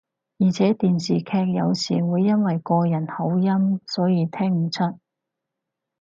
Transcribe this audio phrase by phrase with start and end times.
[0.39, 4.99] 而且電視劇有時會因為個人口音所以聽唔出